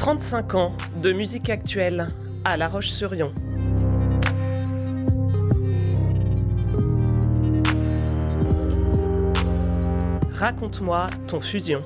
[0.00, 0.72] 35 ans
[1.02, 2.06] de musique actuelle
[2.46, 3.26] à La Roche-sur-Yon.
[10.32, 11.80] Raconte-moi ton fusion.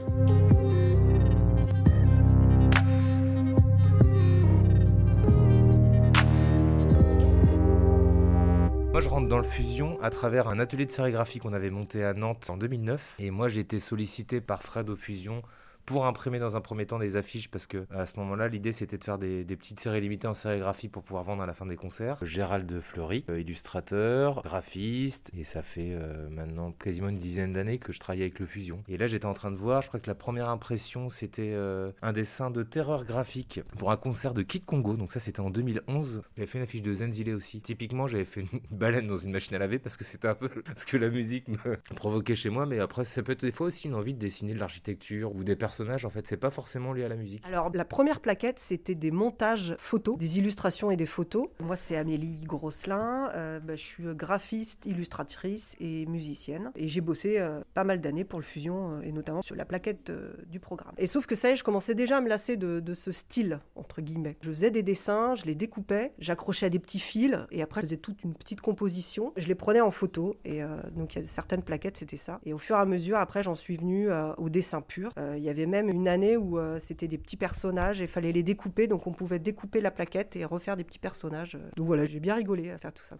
[8.92, 12.04] Moi, je rentre dans le fusion à travers un atelier de sérigraphie qu'on avait monté
[12.04, 13.16] à Nantes en 2009.
[13.18, 15.42] Et moi, j'ai été sollicité par Fred au fusion
[15.86, 18.98] pour imprimer dans un premier temps des affiches parce que à ce moment-là l'idée c'était
[18.98, 21.76] de faire des, petites séries limitées en sérigraphie pour pouvoir vendre à la fin des
[21.76, 22.18] concerts.
[22.22, 27.92] Gérald Fleury, euh, illustrateur, graphiste et ça fait euh, maintenant quasiment une dizaine d'années que
[27.92, 28.82] je travaille avec le Fusion.
[28.88, 31.92] Et là j'étais en train de voir, je crois que la première impression c'était euh,
[32.02, 34.94] un dessin de terreur graphique pour un concert de Kid Congo.
[34.94, 36.22] Donc ça c'était en 2011.
[36.36, 37.60] J'avais fait une affiche de Zenzile aussi.
[37.60, 40.48] Typiquement j'avais fait une baleine dans une machine à laver parce que c'était un peu
[40.76, 42.66] ce que la musique me provoquait chez moi.
[42.66, 45.44] Mais après ça peut être des fois aussi une envie de dessiner de l'architecture ou
[45.44, 47.42] des personnes en fait, c'est pas forcément lié à la musique.
[47.46, 51.48] Alors, la première plaquette, c'était des montages photos, des illustrations et des photos.
[51.60, 56.72] Moi, c'est Amélie Grosselin, euh, bah, je suis graphiste, illustratrice et musicienne.
[56.76, 59.64] Et j'ai bossé euh, pas mal d'années pour le Fusion, euh, et notamment sur la
[59.64, 60.12] plaquette
[60.48, 60.94] du programme.
[60.98, 63.60] Et sauf que ça y est, je commençais déjà à me lasser de, ce style,
[63.74, 64.36] entre guillemets.
[64.42, 67.86] Je faisais des dessins, je les découpais, j'accrochais à des petits fils, et après, je
[67.86, 69.32] faisais toute une petite composition.
[69.36, 70.62] Je les prenais en photo, et
[70.92, 72.40] donc il y a certaines plaquettes, c'était ça.
[72.44, 75.10] Et au fur et à mesure, après, j'en suis venue au dessin pur.
[75.36, 78.42] Il y avait même une année où euh, c'était des petits personnages et fallait les
[78.42, 81.58] découper, donc on pouvait découper la plaquette et refaire des petits personnages.
[81.76, 83.16] Donc voilà, j'ai bien rigolé à faire tout ça.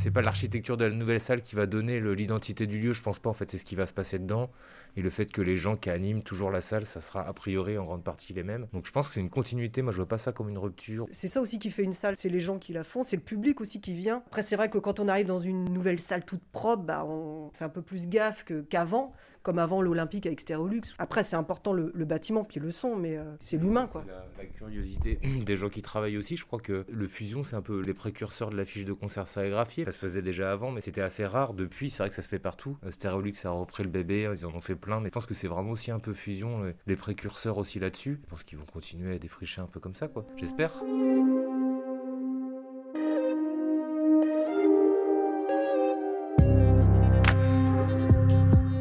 [0.00, 3.18] C'est pas l'architecture de la nouvelle salle qui va donner l'identité du lieu, je pense
[3.18, 3.28] pas.
[3.28, 4.50] En fait, c'est ce qui va se passer dedans.
[4.96, 7.76] Et le fait que les gens qui animent toujours la salle, ça sera a priori
[7.76, 8.66] en grande partie les mêmes.
[8.72, 9.82] Donc je pense que c'est une continuité.
[9.82, 11.06] Moi, je vois pas ça comme une rupture.
[11.12, 12.16] C'est ça aussi qui fait une salle.
[12.16, 14.22] C'est les gens qui la font, c'est le public aussi qui vient.
[14.26, 17.50] Après, c'est vrai que quand on arrive dans une nouvelle salle toute propre, bah, on
[17.52, 20.82] fait un peu plus gaffe qu'avant comme avant l'Olympique avec Stérolux.
[20.98, 24.04] Après, c'est important le, bâtiment, puis le son, mais euh, c'est l'humain, quoi.
[24.06, 26.36] La, la, curiosité des gens qui travaillent aussi.
[26.36, 29.84] Je crois que le Fusion, c'est un peu les précurseurs de l'affiche de concert sérigraphiée.
[29.84, 31.54] Ça se faisait déjà avant, mais c'était assez rare.
[31.54, 32.76] Depuis, c'est vrai que ça se fait partout.
[32.84, 35.34] Euh, Stérolux a repris le bébé, ils en ont fait plein, mais je pense que
[35.34, 38.20] c'est vraiment aussi un peu Fusion, euh, les précurseurs aussi là-dessus.
[38.24, 40.26] Je pense qu'ils vont continuer à défricher un peu comme ça, quoi.
[40.36, 40.72] J'espère.